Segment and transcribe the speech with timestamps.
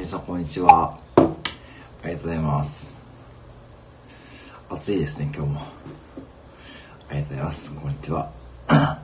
[0.00, 0.98] 川澄さん、こんにちは。
[1.16, 1.20] あ
[2.06, 2.94] りがとうございます。
[4.70, 5.60] 暑いですね、今日も。
[5.60, 5.64] あ
[7.12, 7.74] りがとうございます。
[7.78, 8.30] こんにちは。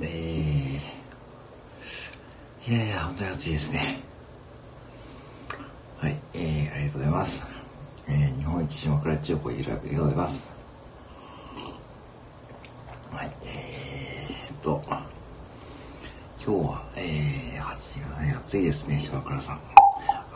[0.00, 4.00] えー、いやいや、本当に暑いですね。
[5.98, 7.46] はい、えー、ありがとうございます。
[8.08, 10.46] えー、日本一島倉千代子いるありがとうございます。
[13.12, 14.82] はい、えー、っと、
[16.46, 16.93] 今日は、
[18.54, 19.58] 暑いですね、島倉さん。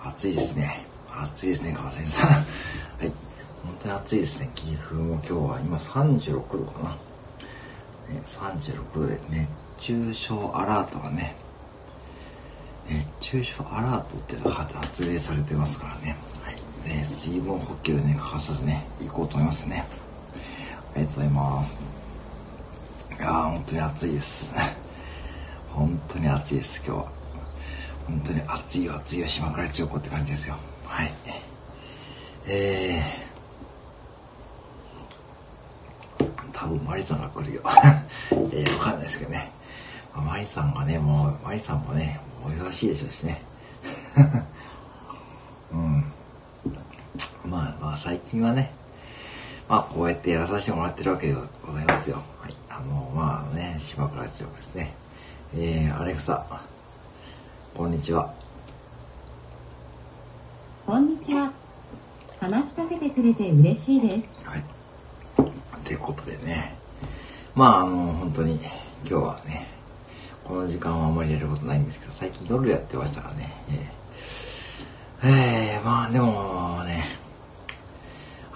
[0.04, 0.80] 暑いですね。
[1.08, 2.26] 暑いですね、川崎さん。
[2.28, 2.44] はい。
[3.00, 3.12] 本
[3.80, 4.50] 当に暑いですね。
[4.56, 6.90] 岐阜も今日は今36度かな。
[8.12, 11.36] ね、36度で熱中症アラートがね、
[12.88, 16.16] 熱中症アラートって発令されてますからね。
[16.42, 16.56] はい。
[16.88, 19.84] ね、水分補給ね、欠かさずね、行こうと思いますね。
[20.96, 21.82] ありがとうございます。
[23.16, 24.50] いやー、本当に暑いです。
[25.72, 27.17] 本当に暑いです、今日は。
[28.08, 30.56] 本当に暑いよ、暑いよ、島倉千代子って感じですよ。
[30.86, 31.10] はい。
[32.50, 36.22] えー、
[36.54, 37.62] 多分マリさんが来るよ。
[38.32, 39.52] えー、わかんないですけどね。
[40.16, 43.42] マリさんがね、もう、マリさんもね、お忙しいでしょうしね。
[45.70, 46.12] うん。
[47.44, 48.72] まあまあ、最近はね、
[49.68, 52.22] まあ、こうやってやらさせてもらってるわけでございますよ。
[52.40, 52.54] はい。
[52.70, 54.94] あの、まあね、島倉千代子ですね。
[55.54, 56.46] えー、アレクサ、
[57.78, 58.34] こんにちは。
[60.84, 61.52] こんにちは。
[62.40, 64.40] 話しかけてくれて嬉しいです。
[64.44, 64.58] はい。
[64.58, 64.62] っ
[65.84, 66.74] てことでね。
[67.54, 68.58] まあ、あの、本当に、
[69.08, 69.68] 今日はね、
[70.42, 73.52] この時間はあんまりやることないんですけど、最近夜やってましたからね。
[75.22, 77.04] えー、えー、まあでもね、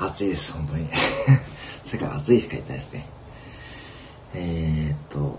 [0.01, 0.89] 暑いです、本当に。
[1.87, 3.07] 世界暑いしか言ってないですね。
[4.35, 5.39] えー、っと、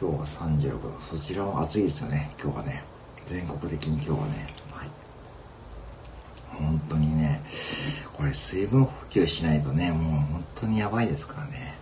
[0.00, 0.98] 今日は36度。
[1.02, 2.82] そちらも暑いですよね、今日はね。
[3.26, 4.62] 全国的に今日はね。
[6.62, 7.40] 本当にね、
[8.16, 11.74] これ水分補給しないとね、もう本当にやばいですからね。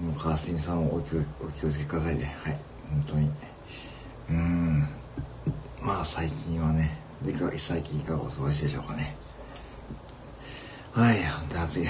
[0.00, 2.36] もう川澄さんもお気お気をつけくださいね。
[2.42, 2.58] はい、
[2.90, 3.30] 本当に。
[4.30, 4.86] うん。
[5.80, 6.96] まあ最近はね、
[7.26, 9.16] いか最近いかがお過ごしでしょうかね。
[10.92, 11.82] はい、本当に暑い。
[11.82, 11.88] うん。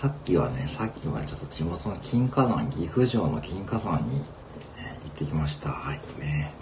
[0.00, 4.22] さっきはね、さっきはちょっと地元の金華山、岐阜城の金華山に行
[5.08, 5.70] ってきました。
[5.70, 6.52] はいね。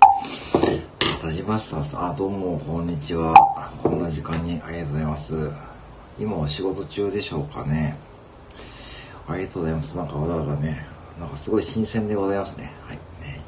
[1.20, 3.34] 田島さん、あ、どうも、こんにちは。
[3.82, 5.50] こんな時間にありがとうございます。
[6.19, 7.98] 今お仕事中でしょうかね。
[9.28, 9.98] ありがとうございます。
[9.98, 10.86] なんかわざわざね、
[11.20, 12.72] なんかすごい新鮮でございますね。
[12.86, 12.97] はい。
[13.20, 13.42] ね、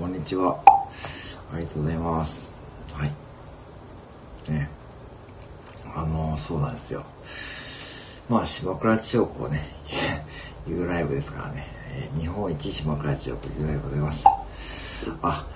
[0.00, 0.58] こんにちは。
[1.52, 2.50] ありがとうございます。
[2.94, 3.12] はい。
[4.50, 4.70] ね。
[5.94, 7.04] あの、そうなんですよ。
[8.28, 9.62] まあ、島倉千代子ね、
[10.68, 11.64] いうライブですからね。
[11.92, 14.24] えー、日本一島倉千代子いうライブございます。
[15.22, 15.46] あ、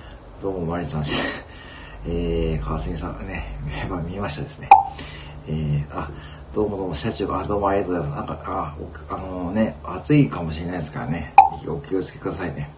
[0.41, 1.04] どうもマリさん、
[2.06, 3.44] えー、川澄さんね、
[3.91, 4.69] まあ見えましたですね。
[5.48, 6.09] えー、あ、
[6.54, 8.28] どうもどうも、社長、あ、どうもありがとうございます。
[8.28, 8.75] なんか、
[9.10, 11.34] あ、あのー、ね、暑いかもしれないですからね、
[11.66, 12.70] お気をつけくださいね。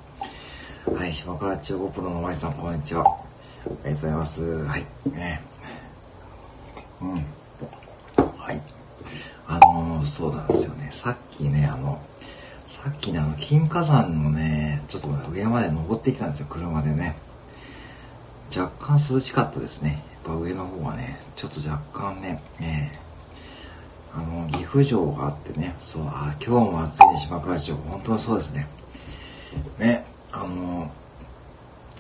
[0.97, 3.05] はい、島倉千代子プロのマリさん、こんにちは。
[3.05, 3.09] あ
[3.67, 4.65] りがとうございます。
[4.65, 5.43] はい、ね。
[7.03, 7.42] うん。
[10.07, 10.89] そうなんですよね。
[10.91, 12.01] さっきね、あの、
[12.67, 17.17] さっきね、あの、金華山のね、ちょっと上まで登ってきたんですよ、車でね。
[18.57, 20.03] 若干涼しかったですね。
[20.25, 27.73] やっぱ上の方はね、ちょっと若干ね、えー、あの、岐阜城があってね、そう、あ、今日も暑いね、島倉町。
[27.73, 28.67] 本当にそうですね。
[29.79, 30.91] ね、あの、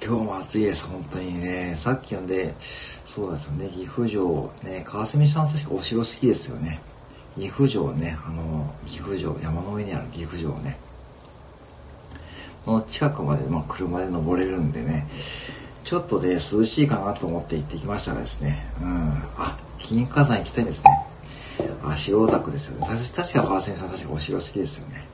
[0.04, 1.74] 今日も暑いです、本当にね。
[1.76, 2.54] さっき読んで、
[3.04, 6.80] そうですよね、岐阜城、ね、川澄さん確かお城好きですよね。
[7.37, 10.76] 岐阜城ね、あの、岐阜城、山の上にある岐阜城ね、
[12.67, 15.06] の近くまで、まあ、車で登れるんでね、
[15.84, 20.90] ちょっとね、涼しいかなと思って行ってきましたらですね、うん、あ、金華山行きたいですね。
[21.84, 22.87] あ、城オタクですよね。
[22.87, 25.05] 確か川瀬さん確かお城好きですよね。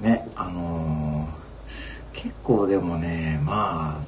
[0.00, 4.00] ね、あのー、結構でもね、まあ、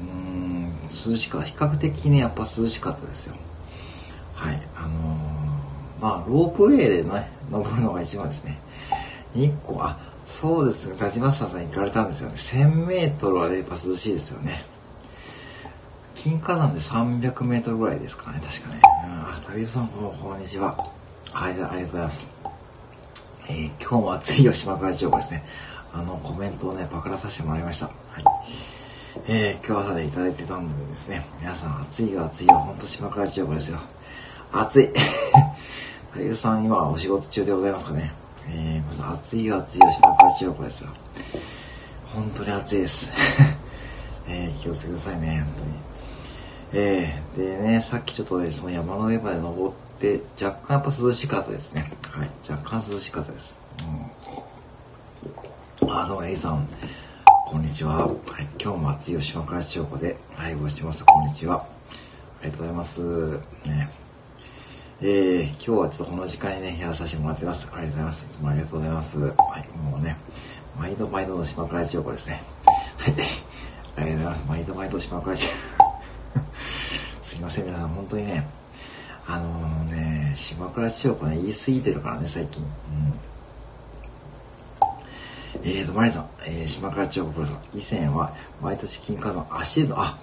[0.00, 0.72] うん、
[1.10, 3.36] 涼しか、比較的ね、やっぱ涼しかったですよ。
[6.28, 8.58] ロープウェイでね、登るのが一番ですね。
[9.34, 9.96] 日光、あ、
[10.26, 12.34] そうですね、田島さん行かれたんですよね。
[12.36, 14.62] 1000メートルはやっぱ涼しいですよね。
[16.14, 18.80] 金華山で300メートルぐらいですかね、確かね。
[19.06, 20.76] うん、あ、旅人さん、こんにちは。
[21.32, 22.30] はい、ありがとうございます。
[23.48, 25.44] えー、今日も暑いよ、島倉千代子ですね。
[25.94, 27.86] あの、コメントをね、パクらさせてもらいました。
[27.86, 27.94] はい。
[29.28, 33.78] えー、今日朝でいただいてたんでですね、皆さん暑いよ、暑いよ、ほんと島倉千代子ですよ。
[34.52, 34.90] 暑い。
[36.18, 38.10] 俳優さん今お仕事中でございますかね。
[38.48, 40.90] えー、まず暑い暑いよ、島川千代子ですよ。
[42.12, 43.12] 本当に暑いです。
[44.26, 45.54] えー気をつけてくださいね、本
[46.72, 46.84] 当に。
[46.84, 51.88] えーでね、さっきちょっと、その山の上まで登って、若干やっぱ涼しかったですね。
[52.10, 53.56] はい、若干涼しかったです。
[55.82, 55.92] うん。
[55.92, 56.68] あ、どうも、エイさん。
[57.46, 58.08] こんにちは。
[58.08, 61.04] はい、今日も暑い吉島から千代子でライブをしてます。
[61.04, 61.64] こんにちは。
[62.42, 63.02] ありがとうございます。
[63.66, 64.07] ね。
[65.00, 67.70] えー、今日はちょっとこの時間にね、やらさせてもらってます。
[67.72, 68.24] ありがとうございます。
[68.26, 69.20] いつもありがとうございます。
[69.20, 69.32] はい、
[69.92, 70.16] もうね、
[70.76, 72.42] 毎度毎度の島倉千代子ですね。
[72.96, 73.14] はい。
[73.14, 73.22] ありが
[73.94, 74.48] とうございます。
[74.48, 75.58] 毎度毎度島倉千代子。
[77.22, 78.44] すいません、皆さん、本当にね、
[79.28, 82.60] あのね、島倉千代子ね、言い過ぎてるからね、最近。
[82.60, 82.68] うん。
[85.62, 90.18] えーと、マリさん、えー、島倉千代子プロさん、以前は毎年金貨の足の、あ、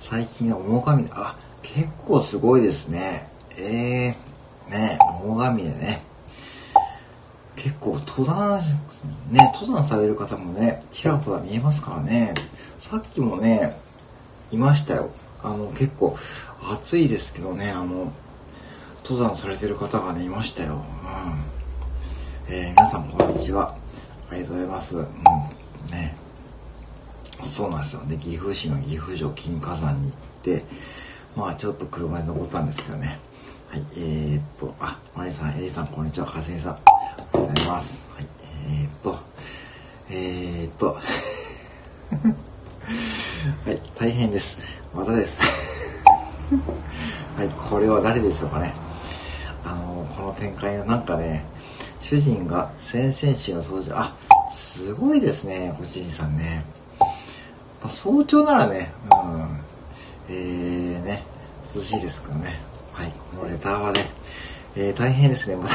[0.00, 3.35] 最近は桃神で、あ、結構すごいですね。
[3.58, 6.02] えー、ね、桃神でね、
[7.56, 8.60] 結構登山、
[9.30, 12.34] ね、登山される方もね、ちらほら見えますからね、
[12.78, 13.74] さっきもね、
[14.52, 15.10] いましたよ。
[15.42, 16.18] あの、結構
[16.70, 18.12] 暑いですけどね、あの、
[19.04, 20.74] 登山されてる方がね、いましたよ。
[22.48, 22.54] うん。
[22.54, 23.74] えー皆さんこんにちは。
[24.30, 24.96] ありがとうございます。
[24.98, 25.04] うん。
[25.92, 26.14] ね。
[27.42, 28.18] そうなんですよね。
[28.18, 30.64] 岐阜市の岐阜城金華山に行って、
[31.36, 33.18] まあちょっと車で登ったんですけどね。
[33.68, 33.82] はい。
[33.96, 36.26] えー、っと、あ、マリさん、エリさん、こんにちは。
[36.26, 36.72] はせみさん。
[36.72, 36.84] あり
[37.18, 38.10] がとうございます。
[38.14, 38.26] はい。
[38.68, 39.18] えー、っと、
[40.10, 40.86] えー、っと、
[43.66, 43.80] はい。
[43.98, 44.58] 大変です。
[44.94, 45.38] またです。
[47.36, 47.48] はい。
[47.48, 48.86] これは誰でしょうかね。
[49.66, 51.44] あのこの展開なんかね
[52.00, 54.14] 主人が先々週の掃除あ
[54.52, 56.64] すごいですねご主人さんね、
[57.82, 61.24] まあ、早朝ならねうんえー、ね
[61.62, 62.60] 涼しいですけどね
[62.96, 64.00] はいこのレターはね、
[64.74, 65.74] えー大変ですねまた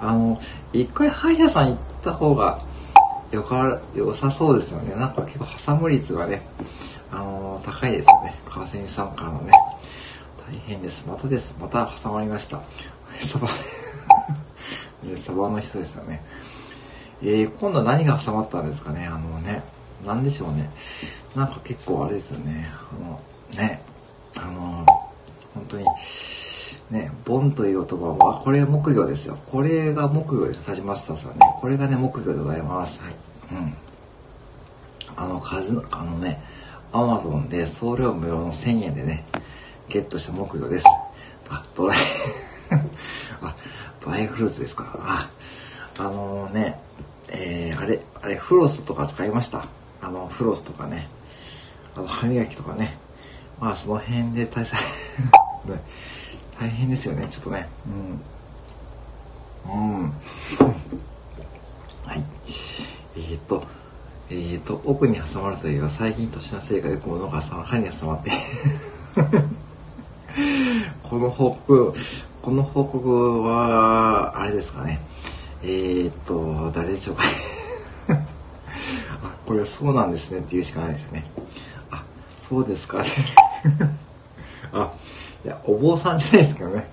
[0.08, 0.40] あの
[0.72, 2.58] 一回歯医者さん行った方が
[3.30, 6.42] よか良さそうですよねなんか結構挟む率がね
[7.12, 9.52] あの高いですよね川蝉さんからのね
[10.52, 11.08] 大変です。
[11.08, 11.56] またです。
[11.58, 12.60] また挟まりました。
[13.20, 13.48] サバ、
[15.08, 16.22] ねサバの人ですよね。
[17.22, 19.06] えー、今度は何が挟まったんですかね。
[19.06, 19.62] あのね、
[20.04, 20.70] なんでしょうね。
[21.34, 22.70] なんか結構あれですよね。
[22.70, 23.80] あの、ね、
[24.36, 24.81] あの、本
[25.72, 25.84] 当に、
[26.90, 29.38] ね、ボンという言葉は、これ木魚ですよ。
[29.50, 30.64] これが木魚です。
[30.64, 31.38] サジマスターさんね。
[31.60, 33.00] これがね、木魚でございます。
[33.02, 33.14] はい。
[33.52, 33.74] うん。
[35.16, 36.38] あの、数の、あのね、
[36.92, 39.24] アマゾンで送料無料の1000円でね、
[39.88, 40.86] ゲットした木魚です。
[41.48, 41.98] あ、ドライ、
[43.42, 43.54] あ、
[44.04, 44.84] ドライフルーツですか。
[44.98, 45.28] あ、
[45.98, 46.78] あのね、
[47.28, 49.66] えー、あれ、あれ、フロスとか使いました。
[50.02, 51.08] あの、フロスとかね、
[51.96, 52.98] あの、歯磨きとかね。
[53.60, 54.66] まあ、その辺で大
[55.70, 55.80] ね
[56.58, 57.68] 大変ですよね、ちょっとね。
[59.66, 59.72] うん。
[59.72, 60.12] うん。
[62.04, 62.24] はい。
[63.16, 63.64] えー、っと、
[64.30, 68.30] えー、っと、奥に挟まるというか、最近年のせいかよく物が挟ま、歯に挟まって。
[71.02, 71.92] この報告、
[72.42, 75.00] この報告は、あれですかね。
[75.62, 77.24] えー、っと、誰でしょうか。
[79.22, 81.24] あ、これそうなんですねっていうしかないですよね。
[81.90, 82.04] あ、
[82.40, 83.04] そうですか。
[84.72, 84.92] あ、
[85.44, 86.86] いや、お坊さんじゃないですけどね。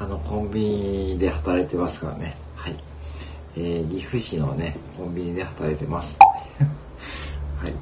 [0.00, 2.36] あの、コンビニで働いてますからね。
[2.56, 2.74] はい。
[3.56, 6.18] えー、岐阜市のね、コンビニで働いてます。
[7.62, 7.72] はい。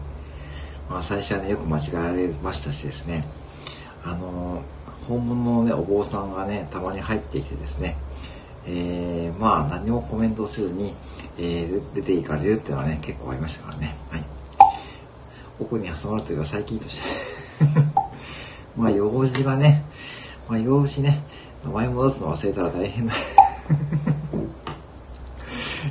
[0.91, 3.25] まあ、最初はね、よく間違えられましたしですね。
[4.05, 4.61] あの
[5.09, 7.97] 本物のね、お坊さんがね、たまに入ってきてですね、
[8.67, 10.95] えー、まあ、何もコメントせずに、
[11.39, 13.95] えー出ていかれるっていうのはね、結構ありましたからね。
[14.11, 14.25] はい。
[15.59, 17.03] 奥に挟まるというか、最近として。
[18.77, 19.83] まあ、用事がね、
[20.49, 21.21] まあ、用事ね、
[21.65, 23.15] 名前戻すの忘れたら大変だ。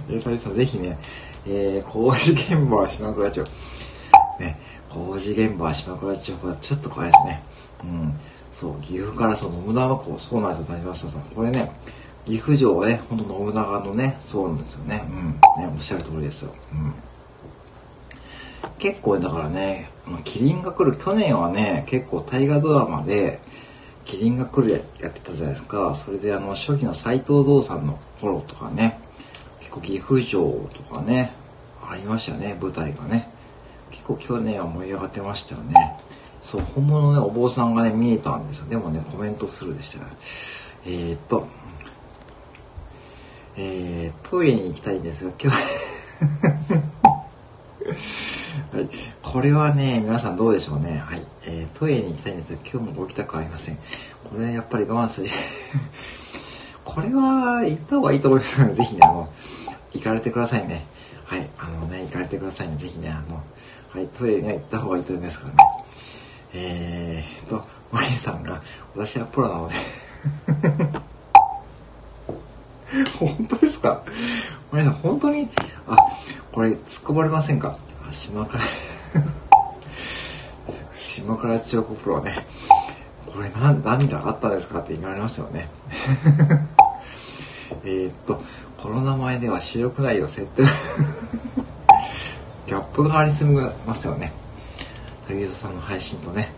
[0.09, 0.97] えー、タリさん、ぜひね、
[1.47, 3.43] えー、工事現場は島倉町。
[4.39, 4.57] ね、
[4.89, 7.41] 工事現場は島倉町はちょっと怖いですね。
[7.83, 8.13] うん。
[8.51, 11.09] そう、岐阜からそう、信長公、そうなんですよ、谷川さん。
[11.35, 11.71] これね、
[12.25, 15.03] 岐阜城はね、ほんと信長のね、そうなんですよね。
[15.57, 15.63] うん。
[15.63, 16.53] ね、おっしゃる通りですよ。
[16.73, 16.93] うん。
[18.77, 19.89] 結構だからね、
[20.23, 23.39] キリンが来る、去年はね、結構大河ドラマで、
[24.05, 25.95] キリンが来るややってたじゃないですか。
[25.95, 28.99] それであの、初期の斎藤道さんの頃とかね、
[29.59, 30.41] 結構岐阜城
[30.73, 31.31] とかね、
[31.89, 33.29] ありましたね、舞台がね。
[33.91, 35.75] 結構去年は盛り上がってましたよね。
[36.41, 38.69] そう、本物のね、お坊さんがね、見えたんですよ。
[38.69, 40.05] でもね、コメントするでしたね。
[40.85, 41.47] えー、っと、
[43.55, 46.92] えー、トイレに行きたいんですが、今日、
[49.33, 50.99] これはね、皆さんどうでしょうね。
[50.99, 53.77] はい、えー、トイレに行きたいんですが、今日もご帰宅ありません。
[54.23, 55.27] これはやっぱり我慢する。
[56.85, 59.27] これは行った方がいいと思いますので、ぜひね、あの、
[59.93, 60.85] 行かれてくださいね。
[61.25, 62.75] はい、あのね、行かれてくださいね。
[62.77, 63.41] ぜひね、あの、
[63.89, 65.57] はい、トイレには行った方がいいと思いますからね。
[66.53, 68.61] えーと、マリさんが、
[68.95, 69.73] 私はプロなので
[73.17, 74.03] 本当ですか？
[74.71, 75.49] マリさん、本当に、
[75.87, 75.97] あ、
[76.51, 77.75] これ、突っ込まれませんか？
[78.07, 78.61] あ島倉
[80.95, 82.45] 島倉千代子プロはね。
[83.31, 85.67] これ何、何があったんですかって言われますよね。
[87.83, 88.41] えっと、
[88.77, 90.63] この名前では視力内容設定
[92.67, 93.51] ギャップがありすぎ
[93.87, 94.31] ますよね。
[95.27, 96.53] 竹内さんの配信とね。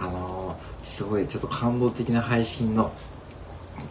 [0.00, 2.92] あのー、すごいちょっと感動的な配信の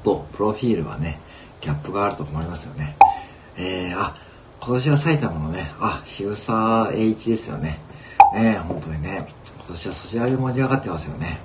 [0.06, 1.20] と、プロフィールはね、
[1.60, 2.96] ギャップがあると思いますよね。
[3.58, 4.16] えー、あ、
[4.66, 7.78] 今年は埼玉のね、あ、渋沢栄一ですよね。
[8.34, 11.38] ね本当にね、今年はそちらで盛り上がってますよね。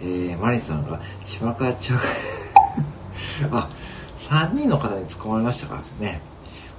[0.00, 1.92] えー、マリンさんが、島倉町
[3.52, 3.68] あ、
[4.16, 5.74] 3人の方に突っ込まれましたか？
[5.74, 6.22] らね。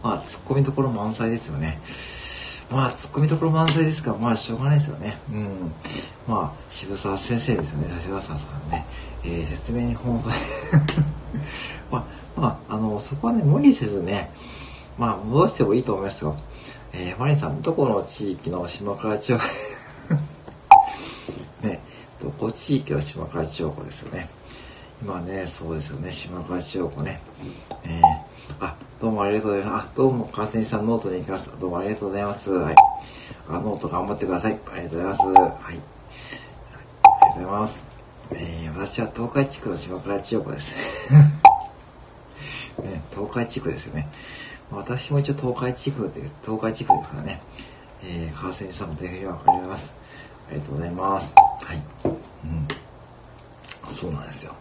[0.01, 1.79] まあ、突っ込みどころ満載ですよね。
[2.72, 5.19] まあ、突っ込みどころ満載ですから、まあ、しょうがないですよね。
[5.31, 5.72] うん。
[6.27, 8.88] まあ、渋沢先生ですよね、渋沢さんね。
[9.24, 10.33] えー、説明に本際
[11.91, 14.31] まあ、まあ、あの、そこはね、無理せずね、
[14.97, 16.35] まあ、戻してもいいと思いますよ。
[16.93, 19.33] えー、マリンさん、どこの地域の島倉町
[21.63, 21.79] ね、
[22.21, 24.29] どこ地域の島倉町子ですよね？
[25.01, 27.19] 今ね、そうですよね、島倉千代子ね。
[27.83, 29.85] えー、あ、どうもありがとうございます。
[29.85, 31.51] あ、どうも、川瀬さんノートに行きます。
[31.59, 32.51] どうもありがとうございます。
[32.51, 32.75] はい。
[33.50, 34.57] あ、ノート頑張ってください。
[34.71, 35.25] ありがとうございます。
[35.25, 35.35] はい。
[35.35, 35.81] ありがと
[37.31, 37.85] うございます。
[38.31, 40.75] えー、私は東海地区の島倉千代子です。
[42.81, 44.07] ね、東海地区ですよね。
[44.75, 47.42] 私も一応東海地区で、東海地区ですからね。
[48.06, 49.94] えー、川瀬さんもぜひわかります。
[50.50, 51.34] ありがとうございます。
[51.63, 51.82] はい。
[52.06, 52.68] うん。
[53.89, 54.53] そうなんですよ。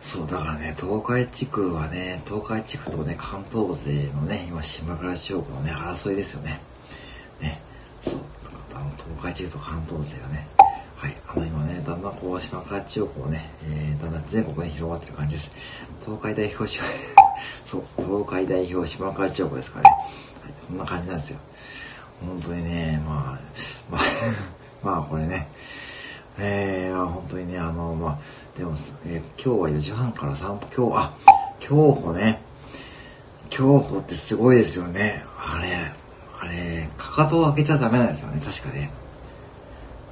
[0.00, 6.60] そう、だからね、東海地区はね、東海地区とね、関東勢のね、今、島倉地方のね、争いですよね。
[7.40, 7.60] ね、
[8.00, 8.20] そう、
[8.74, 10.46] あの、東海地区と関東勢がね、
[10.96, 15.52] はい、あの、今ね、だんだんこう、島倉地方ね、えー、だんだん全国に広がってる感じです。
[16.04, 16.66] 東海代表、
[17.64, 21.38] そう、東海代表、島倉地方ですかね、はい、こんな感じなんですよ。
[22.26, 23.38] 本当にね、まあ、
[23.90, 24.00] まあ、
[24.82, 25.48] まあ、これね、
[26.38, 28.18] えー、本当にね、あの、まあ、
[28.58, 28.72] でも、
[29.06, 31.12] えー、今日は4時半から散歩、今日、あ、
[31.60, 32.40] 競歩ね。
[33.48, 35.24] 競歩ってすごいですよね。
[35.38, 35.92] あれ、
[36.40, 38.90] あれ、かかとを開けちゃダメなんですよね、確かね。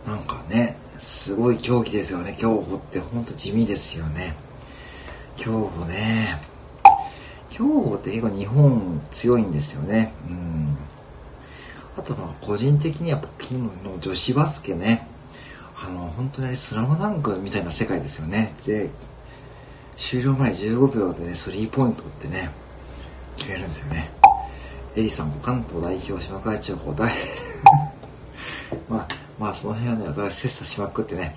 [0.07, 4.35] なんかね、すごい競技ですよね、競歩ってほんと地味ですよね。
[5.37, 6.41] 競歩ね。
[7.51, 10.13] 競歩って結構日本強いんですよね。
[10.29, 10.77] うん。
[11.97, 15.07] あとまあ個人的にやっぱの女子バスケね。
[15.81, 18.53] あの、本当にスラムダンクみたいな世界ですよね。
[18.67, 18.91] で、
[19.97, 22.51] 終了前15秒でね、スリーポイントってね、
[23.37, 24.11] 決めるんですよね。
[24.97, 27.13] エリさんも、関東代表、島会長、大
[28.91, 31.37] まあ、まあ、その辺はね、私、切磋しまくってね、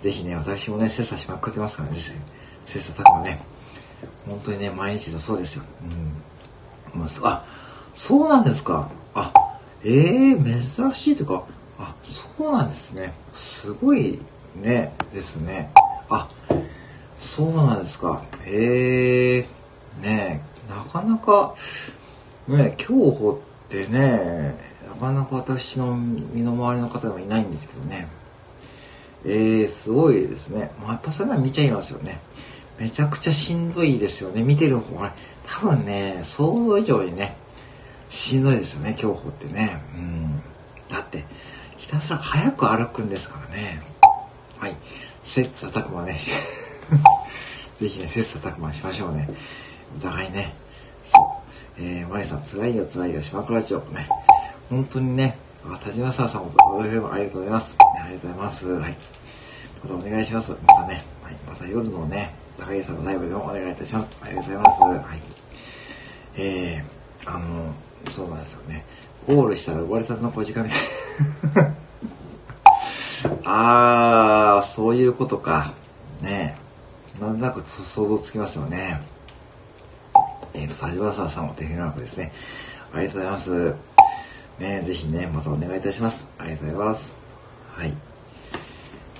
[0.00, 3.40] ぜひね、私もね、切磋しまくってますからね、切磋琢磨ね、
[4.26, 5.64] 本当にね、毎日のそうですよ。
[6.94, 7.00] うん。
[7.00, 7.44] まあ、
[7.94, 8.90] そうなんですか。
[9.14, 9.32] あ、
[9.84, 11.44] ええー、珍しいというか、
[11.78, 13.12] あ、そうなんですね。
[13.32, 14.18] すごい
[14.56, 15.70] ね、ですね。
[16.08, 16.28] あ、
[17.18, 18.22] そうなんですか。
[18.44, 19.46] へえ、
[20.02, 21.54] ねなかなか、
[22.48, 24.54] ね、競歩ってね、
[24.88, 28.08] なかなか私の身の回りの方でもいないんですけどね。
[29.24, 30.70] えー、すごいですね。
[30.80, 32.18] まあ、やっぱそれは見ちゃいますよね。
[32.78, 34.42] めちゃくちゃしんどいですよね。
[34.42, 35.12] 見てる方が。
[35.46, 37.36] 多分ね、想像以上にね、
[38.10, 39.80] しんどいですよね、競歩ってね。
[39.96, 40.42] うん。
[40.90, 41.24] だって、
[41.78, 43.82] ひたすら早く歩くんですからね。
[44.58, 44.76] はい。
[45.24, 46.18] 切磋琢磨ね。
[47.80, 49.28] ぜひね、切磋琢磨しましょうね。
[49.96, 50.54] お互いね。
[51.04, 51.18] そ
[51.78, 51.82] う。
[51.82, 54.08] えー、マリさん、辛いよ辛いよ、島倉町ね。
[54.70, 55.36] 本当にね、
[55.68, 57.76] あ、田島さんさんもありがとうございます。
[57.80, 58.68] ありがとうございます。
[58.68, 58.96] はい。
[59.82, 60.52] またお願いします。
[60.66, 61.34] またね、はい。
[61.48, 64.16] また夜のね、高木さんのライブでもお願いいたします。
[64.22, 64.82] ありがとうございます。
[64.82, 65.20] はい。
[66.36, 67.74] えー、あの、
[68.10, 68.84] そうなんですよね。
[69.26, 70.78] ゴールしたら生まれたての小鹿みたい
[73.44, 75.72] あー、そういうことか。
[76.20, 76.56] ね
[77.20, 79.00] なんとなく想像つきますよね。
[80.54, 82.32] えっ、ー、と、田島さんも手フラークですね。
[82.92, 83.74] ありがとうございます。
[84.58, 86.28] ねぜひね、またお願いいたします。
[86.38, 87.16] ありがとうございます。
[87.76, 88.11] はい。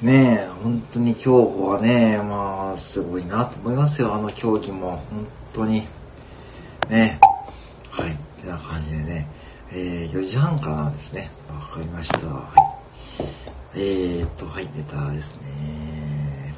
[0.02, 4.12] ねえ、本当に競歩はね、まあ、すごいなと思いますよ。
[4.12, 5.86] あの競技も、本当に。
[6.90, 7.20] ね
[7.88, 8.10] はい。
[8.10, 9.28] ってな感じでね。
[9.72, 11.30] えー、4時半からですね。
[11.48, 12.26] わかりました。
[12.26, 12.52] は
[13.76, 13.76] い。
[13.76, 16.54] えー、っと、はい、ネタですね。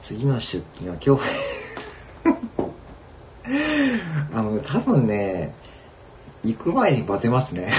[0.00, 1.22] 次の出勤は今日
[4.34, 5.54] あ あの、多分ね、
[6.42, 7.72] 行く前にバテますね。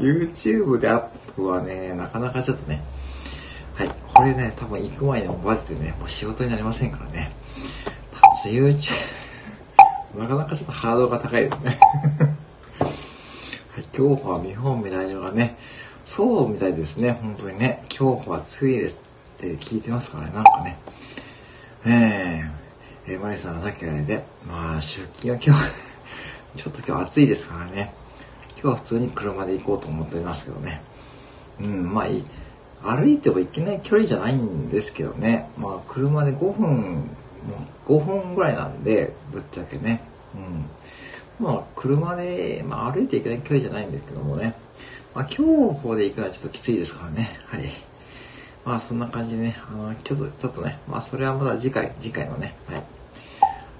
[0.00, 2.80] YouTube でアップはね、なかなかちょっとね、
[3.74, 7.30] はい、これね、多分行く前にもバテてね、もう仕事になりませんからね。
[8.44, 11.78] YouTube、 なかなかちょっとハードルが高いですね。
[12.80, 15.56] はい、競歩は日本メダルがね、
[16.04, 17.84] そうみたいですね、本当にね。
[17.88, 19.04] 競歩は強いです
[19.36, 20.76] って聞いてますからね、なんかね。
[21.84, 25.62] えー、えー、マリさんがさっきからで、まあ、出勤は今日
[26.62, 27.92] ちょっと今日暑いですからね。
[28.60, 30.82] 今日は普通に車で行こうと思っておりますけどね。
[31.60, 32.06] うん、まあ。
[32.80, 35.50] 歩いても行けない距離じゃないんですけどね。
[35.58, 37.10] まあ、車で5分、
[37.86, 40.00] 5分ぐらいなんで、ぶっちゃけね。
[41.40, 41.44] うん。
[41.44, 44.54] まあ、車で、まあ、歩いていけない距離じゃないんですけどもね。
[45.14, 47.36] まあ、競歩で行くのはちょっときついですからね。
[47.46, 47.62] はい。
[48.64, 52.82] まあ、そんな感じでね、あの、ちょっと、ちょっとね、まあ、それはまだ次回、次回のね、はい。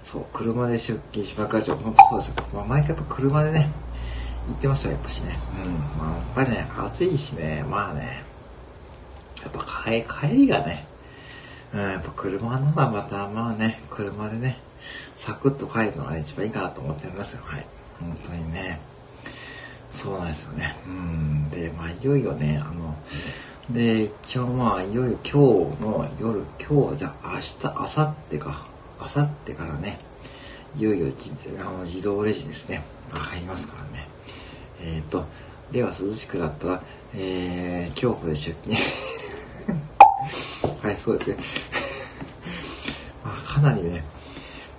[0.02, 2.34] そう、車で出勤しばかりちょ、本当そうですよ。
[2.52, 3.70] まあ、毎回やっぱ車でね、
[4.48, 5.38] 行ってますよ、やっぱしね。
[5.64, 5.72] うん。
[5.98, 8.22] まあ、やっぱりね、暑いしね、まあね、
[9.42, 10.84] やっぱ帰帰りがね、
[11.74, 14.56] うん、やっぱ車のがまた、まあね、車でね、
[15.16, 17.42] サクッと帰るのが、ね、一番いいかなと思っておりますよ。
[17.44, 17.66] はい。
[18.00, 18.80] 本当にね。
[19.90, 20.76] そうなんですよね。
[20.86, 21.50] うん。
[21.50, 22.94] で、まあ、いよいよね、あの、
[23.70, 28.66] で、一応まあ、いよいよ今日の夜、今日、じゃあ明日、明後日か、
[29.00, 29.98] 明後日からね、
[30.78, 31.06] いよいよ
[31.60, 33.87] あの自動レジですね、入りますからね。
[34.82, 35.24] えっ、ー、と、
[35.72, 36.82] では涼しくなったら、
[37.14, 38.76] えー、恐怖で出勤。
[40.82, 41.36] はい、そうですね。
[43.24, 44.04] まあ、かなりね、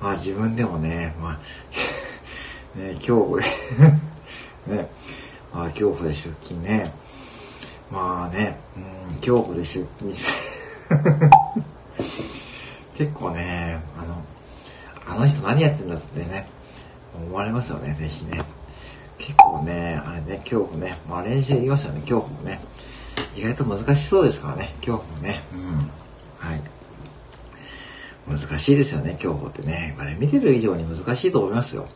[0.02, 1.40] まあ自分でもね、まあ、
[2.80, 3.48] ね、恐怖で
[4.68, 4.90] ね、
[5.54, 6.94] まあ恐怖で出勤ね、
[7.92, 8.58] まあね、
[9.12, 10.26] うん、恐怖で出勤し
[12.98, 14.24] 結構ね、あの、
[15.16, 16.48] あの人何やってんだってね、
[17.16, 18.44] 思われますよね、ぜひね。
[19.30, 22.60] 結構ね、あれね、恐怖ね、まあ練習で言いますよね、恐怖もね。
[23.36, 25.44] 意外と難しそうですからね、恐怖もね。
[25.54, 25.60] うん。
[26.40, 26.62] はい。
[28.28, 29.96] 難しいですよね、恐怖ってね。
[30.00, 31.88] あれ見てる以上に難しいと思いますよ。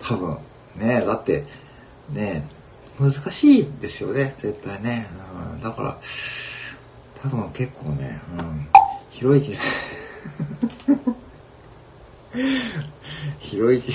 [0.00, 0.38] 多分。
[0.76, 1.44] ねだって、
[2.14, 2.48] ね
[2.98, 5.06] 難しいですよね、絶対ね。
[5.52, 5.98] うん、だから、
[7.22, 8.66] 多分結構ね、うん、
[9.10, 9.52] 広い地、
[13.40, 13.92] 広い地、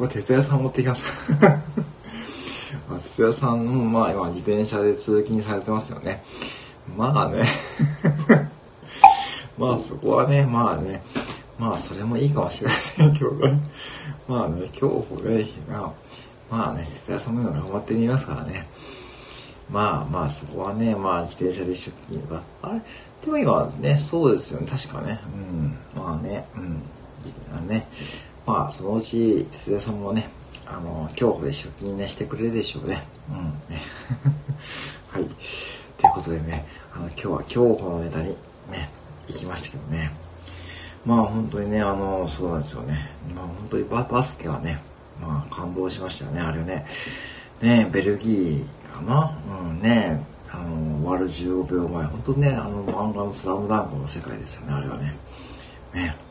[0.00, 1.04] そこ哲也さん持ってきます。
[3.18, 6.22] 哲也さんもまあ今自転車で通勤されてますよね。
[6.96, 7.44] まあね
[9.58, 11.02] まあそこはね、まあね、
[11.58, 13.60] まあそれもいいかもしれませんけどね。
[14.26, 15.46] まあね、恐怖ね、
[16.50, 18.66] まあね、哲也さんも今頑張ってみますからね。
[19.70, 22.80] まあまあそこはね、まあ自転車で出勤が、あれ？
[23.22, 25.20] でも今ね、そうですよね、確かね。
[25.94, 26.82] うん、まあね、うん
[27.56, 27.60] あ。
[27.60, 27.86] ね、
[28.50, 30.28] まあそのうち哲也さんもね、
[30.66, 33.00] あの、恐怖で出勤ね、してくれるでしょうね。
[33.28, 33.44] うん。
[33.72, 33.80] ね
[35.08, 35.24] はい。
[35.24, 38.30] ということでね、あの、今日は恐怖のネタに
[38.72, 38.90] ね、
[39.28, 40.10] 行きましたけどね。
[41.06, 43.08] まあ本当にね、あの、そうなんですよね。
[43.36, 44.82] まあ本当にババスケはね、
[45.20, 46.84] まあ感動しましたよね、あれね。
[47.62, 49.38] ねベルギーかな？
[49.70, 55.14] うんね、あの、終わる15秒前、本当ね、あの漫画のスラムダンクの世界ですよね、あれはね。
[55.94, 56.29] ね。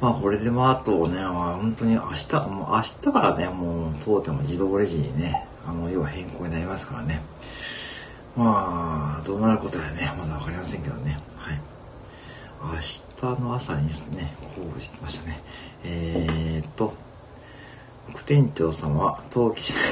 [0.00, 7.20] まあこれでまあとね、本当に明日、もう明日からね、もう当店も自動レジにね、あの、要は変更になりますからね。
[8.34, 11.18] まあ、どうなることやね、まだわかりませんけどね。
[11.36, 11.60] はい。
[12.76, 15.38] 明日の朝にですね、こうしてましたね。
[15.84, 16.94] えー、っと、
[18.08, 19.74] 副店長様、陶器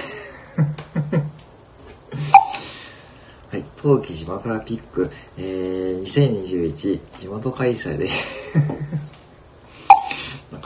[3.50, 8.08] はい、陶器島倉ピック、えー、2021地元開催で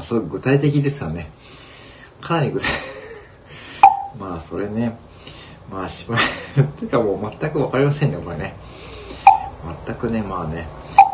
[0.03, 1.31] かすごい具体的ですよね。
[2.21, 2.69] かなり具体。
[4.19, 4.99] まあそれね、
[5.71, 6.23] まあしばら
[6.65, 8.57] く、てかもう全くわかりませんね、これね。
[9.87, 10.67] 全くね、まあね、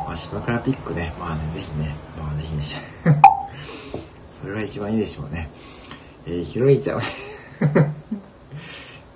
[0.07, 2.65] まあ、島倉ピックね、まあね、ぜひね、まあぜひね、
[4.41, 5.51] それが一番いいでしょうね。
[6.27, 6.97] えー、ひろいちゃん、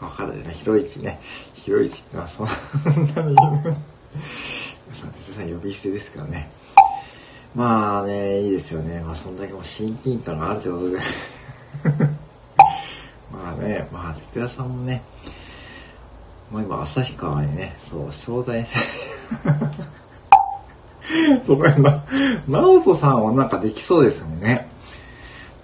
[0.01, 1.19] わかるよね、ひろいちね、
[1.55, 2.59] ひろいちってのはそんなに、
[3.35, 3.47] 皆
[4.93, 6.51] さん、哲さん呼び捨てですからね。
[7.55, 9.01] まあね、いいですよね。
[9.01, 12.07] まあそんだけも親近感があるということで
[13.31, 15.03] まあね、まあ、哲也さんもね、
[16.51, 18.67] まあ今、旭川にね、そう、商材
[21.47, 22.03] そこやな、
[22.49, 24.67] 直人さんはなんかできそうですよね。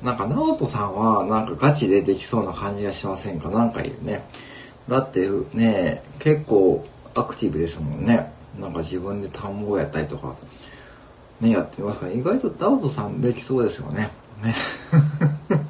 [0.02, 3.48] なんか直人さんはなんかガチでできそうな感じがしませんか？
[3.48, 4.22] なんかいるね。
[4.88, 8.30] だってね、結構アクティブですもんね。
[8.60, 10.34] なんか自分で田んぼをやったりとか。
[11.40, 14.10] ね、やってますから、意外とダウトさんできそうですよね。
[14.42, 14.54] ね。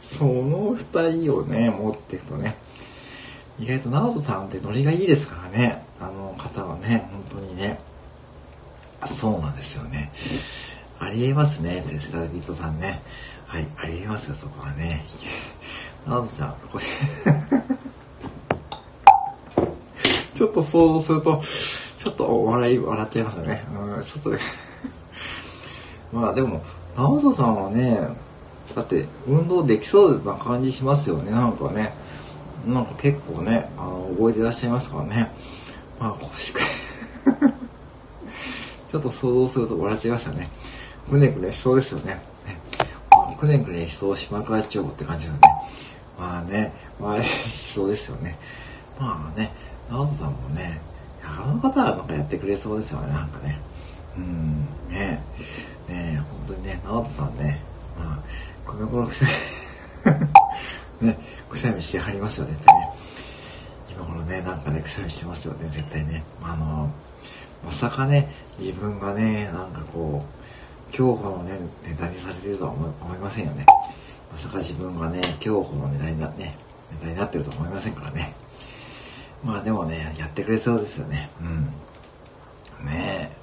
[0.00, 2.56] その二人をね、持っていくとね、
[3.58, 7.80] 意外とナオトさんってノリがいいですからね、あの方はね、本当にね。
[9.06, 10.10] そうなんですよね。
[10.98, 13.00] ありえますね、テスタビートさんね。
[13.46, 15.04] はい、ありえますよ、そこはね。
[16.06, 16.84] ナオトちゃん、これ
[20.34, 21.42] ちょっと想像すると、
[22.06, 23.64] ちょっと笑い、笑っちゃいますよね。
[23.96, 24.38] うん、ちょっとね。
[26.14, 26.62] まあでも、
[26.96, 27.98] 直人さんはね、
[28.76, 31.92] だって運動できそうな感じしますよね、なんかね。
[32.64, 35.32] なんか結構ね、あの、覚えてらっしゃいますからね。
[35.98, 36.60] まあ、腰く
[38.92, 40.48] ちょっと想像すると笑っちゃいましたね。
[41.10, 42.22] くねくねしそうですよね。
[43.36, 45.40] くねくねしそう島倉町って感じですね。
[46.20, 48.38] まあね、まあ、しそうですよね。
[49.00, 49.52] まあね、
[49.90, 50.80] 直人さんもね、
[51.46, 53.58] の方はなんかやってくれそうですよね、なんかね。
[54.16, 55.22] うん、ね
[55.88, 57.60] ね本当にね、直人さんね、
[57.98, 58.18] まあ、
[58.64, 59.26] この頃くしゃ
[61.00, 62.88] み、 ね、くしゃみしてはりますよ、絶対ね。
[63.90, 66.24] 今頃ね、なんかね、くしゃみしてますよね、絶対ね。
[66.42, 66.90] あの、
[67.64, 68.28] まさかね、
[68.58, 73.66] 自分がね、なんかこう、競歩のね、ネタにされてるとは思思いませんよね。
[74.32, 76.56] まさか自分がね、競歩のネタにな、ね、
[76.92, 78.34] ネタになってると思いませんからね。
[79.46, 81.30] まあでもね、やってくれそうですよね。
[81.40, 82.86] うん。
[82.86, 83.36] ねえ。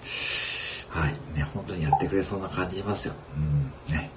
[0.90, 1.14] はい。
[1.34, 3.14] ね、本当にやってくれそうな感じしますよ。
[3.38, 3.94] うん。
[3.94, 4.12] ね。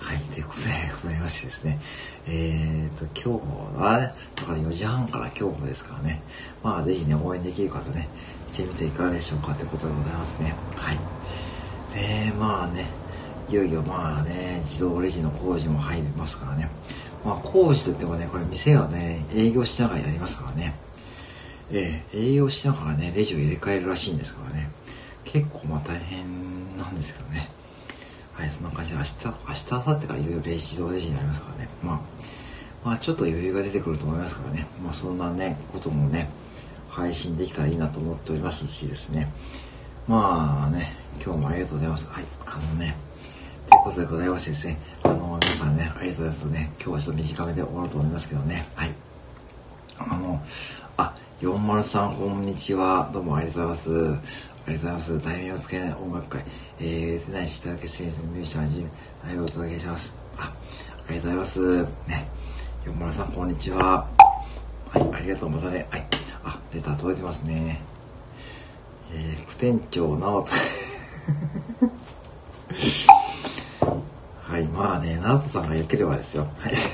[0.00, 0.18] はい。
[0.18, 0.64] ということで
[1.02, 1.78] ございましてですね。
[2.26, 6.20] えーと、今日は、ね、だから4時半から今日もですからね。
[6.64, 8.08] まあぜひね、応援できる方ね、
[8.48, 10.52] してみていかがでしょうかってことでございますね。
[10.74, 10.98] はい。
[11.94, 12.86] で、まあね、
[13.48, 16.68] いよいよまあね、自動レジの工事も入りますからね。
[17.24, 20.74] まあ工事といってもね、これ店がね、営業しながらやりますからね。
[21.72, 24.68] えー、営業しながらね、レジを入れ替えるらしいんですからね。
[25.24, 26.24] 結構まあ大変
[26.76, 27.48] なんですけどね。
[28.34, 31.68] はい、そんな感じで明日、明日、明後日からいよいよレジ自動レジになりますからね。
[31.82, 32.00] まあ、
[32.84, 34.66] まあちょっと余裕が出てくると思いますからね。
[34.82, 36.28] まあそんなね、こともね、
[36.88, 39.32] 配信できたらいいなと思っておりますしですね。
[40.06, 40.92] まあね、
[41.24, 42.08] 今日もありがとうございます。
[42.08, 42.96] はい、あのね、
[43.70, 48.92] ということでございましてですね、あの、皆さんね、ありがとうございますとね、今日はちょっと短めで終わろうと思いますけどね、はい。
[49.98, 50.42] あの、
[51.40, 53.10] あ、403こんにちは。
[53.12, 53.90] どうもありがとうございます。
[53.90, 54.18] ありがと
[54.70, 55.24] うございます。
[55.24, 56.44] 題名をつけない音楽会。
[56.80, 58.90] えー、出ない下請け選手のミュージシャン陣、
[59.24, 60.16] 内容をお届けします。
[60.38, 60.52] あ、
[61.08, 61.82] ありがとうございます。
[62.08, 62.28] ね。
[62.84, 64.06] 403こんにちは。
[64.92, 65.50] はい、ありがとう。
[65.50, 65.86] またね。
[65.90, 66.06] はい。
[66.44, 67.80] あ、レター届いてますね。
[69.12, 70.54] えー、副店長、直人。
[74.46, 76.46] はい、まあね、直人さんが良ければですよ。
[76.58, 76.74] はい。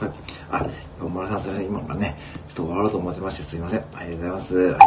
[0.00, 0.12] はい、
[0.50, 0.66] あ、
[1.00, 2.16] 403さん、それ今からね、
[2.58, 3.84] と終わろうと思ってましてすいません。
[3.94, 4.56] ありがとうございます。
[4.56, 4.80] はい。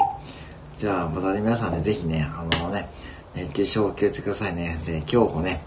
[0.78, 2.90] じゃあ、またね、皆さんね、ぜひね、あのね、
[3.34, 4.78] 熱中症お気をつけくださいね。
[4.86, 5.62] で、今日もね、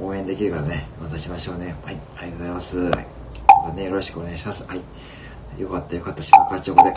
[0.00, 1.74] 応援できるからね、またしましょうね。
[1.84, 1.98] はい。
[2.18, 2.78] ありがとうございます。
[2.78, 3.06] はい。
[3.64, 4.64] またね、よろしくお願いします。
[4.64, 5.60] はい。
[5.60, 6.80] よかったよかった、島川町で。
[6.80, 6.90] は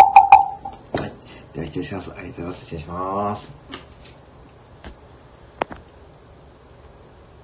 [1.07, 1.11] い。
[1.53, 2.13] では失礼します。
[2.15, 2.59] ありがとうございます。
[2.65, 3.66] 失礼します。